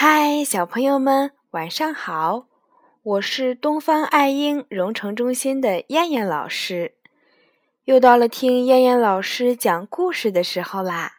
[0.00, 2.46] 嗨，小朋友们，晚上好！
[3.02, 6.92] 我是东方爱婴融成中心的燕燕老师，
[7.82, 11.14] 又到了听燕燕老师讲故事的时候啦。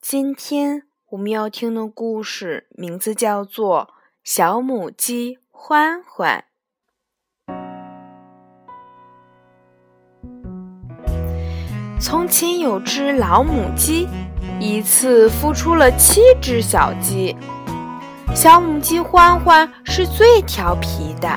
[0.00, 3.82] 今天我们要听的故事名字叫做
[4.24, 6.44] 《小母鸡欢欢》。
[12.00, 14.08] 从前有只老母鸡，
[14.58, 17.36] 一次孵出了七只小鸡。
[18.34, 21.28] 小母鸡欢欢是最调皮的。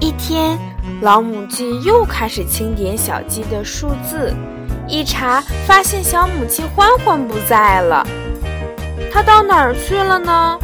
[0.00, 0.58] 一天，
[1.00, 4.34] 老母鸡又开始清点小鸡的数字，
[4.86, 8.06] 一查发现小母鸡欢欢不在了。
[9.10, 10.58] 它到哪儿去了呢？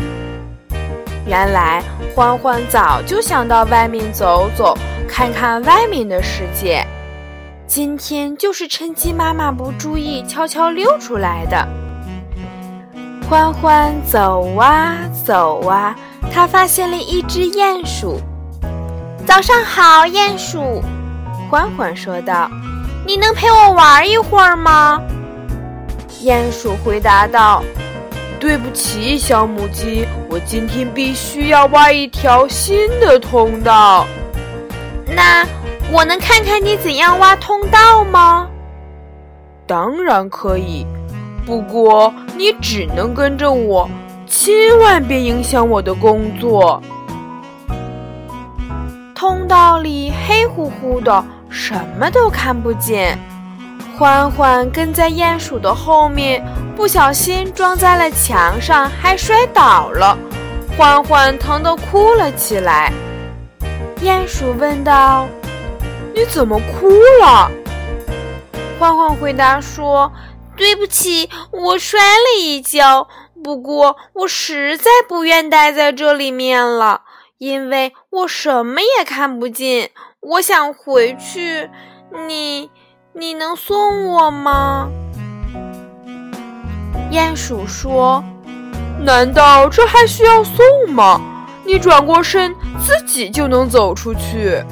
[1.27, 1.83] 原来
[2.15, 4.77] 欢欢早就想到外面走走，
[5.09, 6.85] 看看外面的世界。
[7.67, 11.67] 今天就是趁鸡妈妈不注意，悄悄溜出来的。
[13.33, 15.97] 欢欢走啊走啊，
[16.31, 18.21] 他发现了一只鼹鼠。
[19.27, 20.83] 早上好，鼹鼠。
[21.51, 22.47] 欢欢说道
[23.07, 25.01] ：“你能陪我玩一会儿吗？”
[26.23, 27.65] 鼹鼠回答道
[28.39, 34.07] ：“对不起，小母鸡，我今天必须要挖一条新的通道。”
[35.09, 35.43] 那
[35.91, 38.47] 我能看看你怎样挖通道吗？
[39.67, 40.87] 当然可以。
[41.45, 43.91] 不过，你只能跟着我，
[44.27, 46.81] 千万别影响我的工作。
[49.15, 53.19] 通道里黑乎乎的，什么都看不见。
[53.99, 56.45] 欢欢跟在鼹鼠的后面，
[56.77, 60.17] 不小心撞在了墙上，还摔倒了。
[60.77, 62.93] 欢欢疼得哭了起来。
[64.01, 65.27] 鼹鼠问道
[66.15, 66.89] ：“你怎么哭
[67.21, 67.51] 了？”
[68.79, 70.11] 欢欢回答说。
[70.63, 73.09] 对不起，我摔了一跤。
[73.43, 77.03] 不过我实在不愿待在这里面了，
[77.39, 79.91] 因为我什么也看不见。
[80.21, 81.69] 我想回去，
[82.29, 82.71] 你
[83.13, 84.89] 你能送我吗？
[87.11, 88.23] 鼹鼠说
[89.05, 91.21] ：“难道这还需要送吗？
[91.65, 92.55] 你转过身，
[92.87, 94.63] 自己就能走出去。”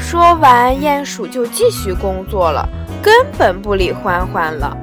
[0.00, 2.68] 说完，鼹鼠就继续工作了。
[3.02, 4.76] 根本不理欢欢了，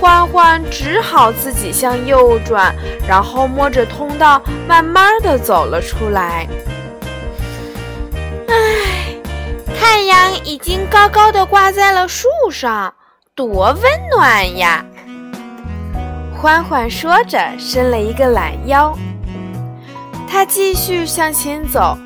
[0.00, 2.74] 欢欢只好自己向右转，
[3.06, 6.46] 然后摸着通道，慢慢的走了出来。
[8.48, 9.14] 唉，
[9.78, 12.94] 太阳已经高高的挂在了树上，
[13.34, 14.82] 多温暖呀！
[16.40, 18.96] 欢欢说着，伸了一个懒腰。
[20.26, 21.96] 他继续向前走，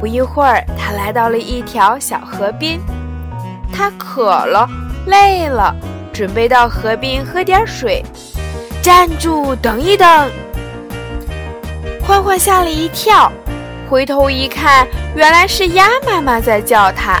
[0.00, 2.80] 不一会儿，他来到了一条小河边。
[3.80, 4.68] 他渴了，
[5.06, 5.74] 累了，
[6.12, 8.04] 准备到河边喝点水。
[8.82, 10.30] 站住，等一等！
[12.02, 13.32] 欢欢吓了一跳，
[13.88, 14.86] 回头一看，
[15.16, 17.18] 原来是鸭妈妈在叫他。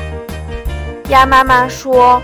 [1.08, 2.20] 鸭妈妈说：“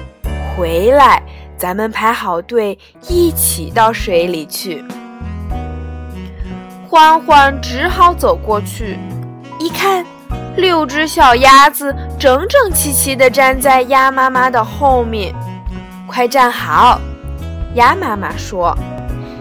[0.55, 1.23] 回来，
[1.57, 4.85] 咱们排好队，一起到水里去。”
[6.87, 8.99] 欢欢只好走过去，
[9.59, 10.05] 一看。
[10.57, 15.35] 六只小鸭子整整齐齐地站在鸭妈妈的后面，
[16.09, 16.99] 快站好！
[17.75, 18.75] 鸭妈妈说：“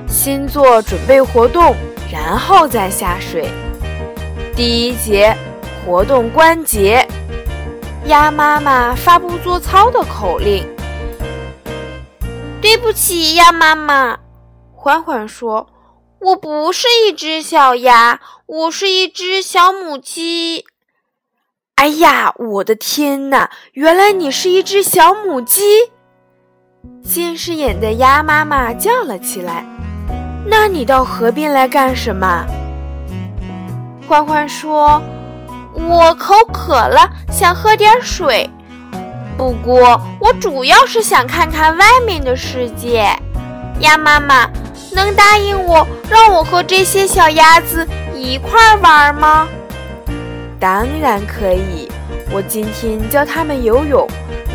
[0.10, 1.74] 先做准备活动，
[2.12, 3.50] 然后再下水。
[4.56, 5.34] 第一节
[5.86, 7.08] 活动关节，
[8.08, 10.68] 鸭妈妈发布做操的口令。”
[12.62, 14.18] 对不起，鸭妈妈，
[14.74, 15.68] 欢欢说
[16.20, 20.66] ：“我不是一只小鸭，我是一只小母鸡。”
[21.76, 23.50] 哎呀，我的天哪！
[23.74, 25.62] 原来你是一只小母鸡。
[27.04, 29.66] 近视眼的鸭妈妈叫了起来
[30.48, 32.46] ：“那你到河边来干什么？”
[34.08, 35.02] 欢欢说
[35.76, 38.50] ：“我口渴了，想喝点水。
[39.38, 43.06] 不过我主要是想看看外面的世界。
[43.82, 44.50] 鸭妈妈，
[44.94, 47.86] 能答应我，让我和这些小鸭子
[48.16, 49.48] 一块玩吗？”
[50.66, 51.88] 当然可以，
[52.32, 54.08] 我今天教他们游泳。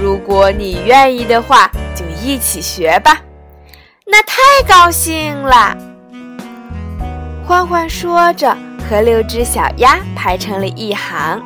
[0.03, 3.21] 如果你愿意的话，就一起学吧。
[4.05, 4.35] 那太
[4.67, 5.73] 高兴了！
[7.47, 8.57] 欢欢说着，
[8.89, 11.41] 和六只小鸭排成了一行。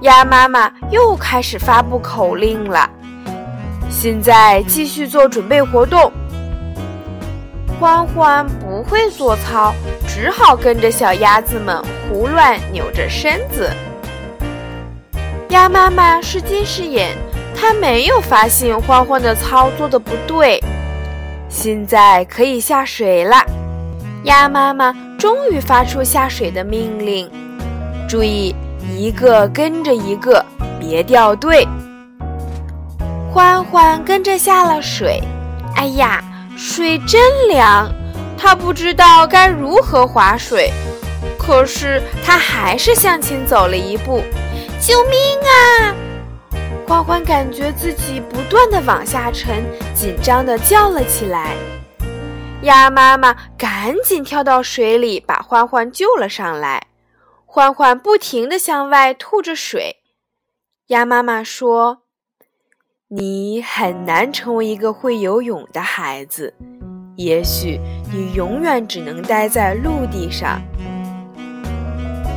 [0.00, 2.88] 鸭妈妈又开始发布口令了。
[3.90, 6.10] 现在继续做准备活动。
[7.78, 9.74] 欢欢不会做操，
[10.06, 13.70] 只好跟着小鸭子们胡乱扭着身子。
[15.48, 17.10] 鸭妈妈是近视眼，
[17.54, 20.62] 她没有发现欢欢的操做的不对。
[21.48, 23.36] 现在可以下水了，
[24.24, 27.30] 鸭妈妈终于发出下水的命令
[28.08, 28.54] ：“注意，
[28.88, 30.44] 一个跟着一个，
[30.80, 31.66] 别掉队。”
[33.30, 35.20] 欢欢跟着下了水。
[35.74, 36.22] 哎呀，
[36.64, 37.92] 水真凉！
[38.38, 40.70] 他不知道该如何划水，
[41.36, 44.22] 可是他还是向前走了一步。
[44.80, 45.92] 救命啊！
[46.86, 51.56] 欢欢感觉自己不断的往下沉，紧张的叫了起来。
[52.62, 56.86] 鸭妈妈赶紧跳到水里，把欢欢救了上来。
[57.44, 59.96] 欢欢不停地向外吐着水。
[60.86, 62.02] 鸭妈妈说
[63.14, 66.54] ：“你很难成为一个会游泳的孩子，
[67.14, 67.78] 也许
[68.10, 70.58] 你永远只能待在陆地上。”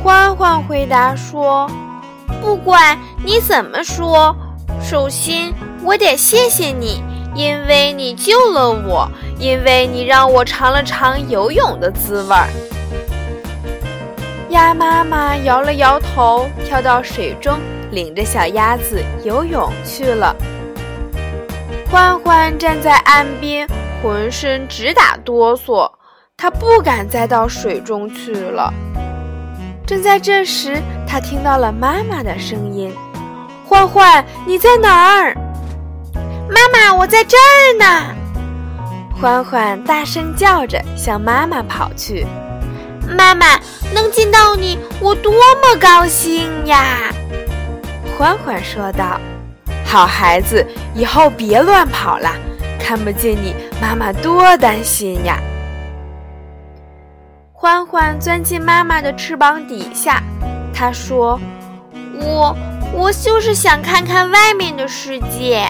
[0.04, 1.66] 欢欢回答说
[2.42, 4.36] ：“不管你怎么说，
[4.82, 5.50] 首先
[5.82, 7.02] 我得谢谢你。”
[7.34, 12.48] 因为你救了我，因为你让我尝了尝游泳的滋味儿。
[14.50, 17.58] 鸭妈妈摇了摇头，跳到水中，
[17.92, 20.36] 领着小鸭子游泳去了。
[21.90, 23.66] 欢欢站在岸边，
[24.02, 25.90] 浑身直打哆嗦，
[26.36, 28.72] 他不敢再到水中去了。
[29.86, 32.92] 正在这时，他听到了妈妈的声音
[33.64, 35.34] ：“欢欢，你在哪儿？”
[36.50, 38.14] 妈妈，我在这儿呢！
[39.20, 42.26] 欢欢大声叫着，向妈妈跑去。
[43.16, 43.58] 妈妈，
[43.94, 47.12] 能见到你，我多么高兴呀！
[48.18, 49.20] 欢欢说道
[49.86, 52.30] ：“好孩子，以后别乱跑了，
[52.78, 55.38] 看不见你，妈妈多担心呀。”
[57.52, 60.22] 欢欢钻进妈妈的翅膀底下，
[60.74, 61.40] 他说
[62.20, 62.54] ：“我，
[62.92, 65.66] 我就是想看看外面的世界。”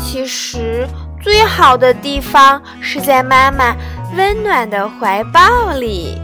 [0.00, 0.86] 其实，
[1.20, 3.76] 最好的地方是在妈妈
[4.16, 6.16] 温暖的怀抱里。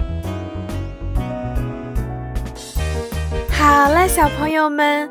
[3.51, 5.11] 好了，小朋友们，